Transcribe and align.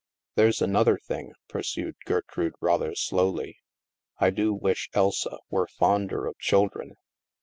"There's 0.33 0.63
another 0.63 0.97
thing," 0.97 1.31
pursued 1.47 1.95
Gertrude 2.05 2.55
rather 2.59 2.95
slowly." 2.95 3.59
I 4.17 4.31
do 4.31 4.51
wish 4.51 4.89
Elsa 4.95 5.37
were 5.51 5.67
fonder 5.67 6.25
of 6.25 6.39
children. 6.39 6.95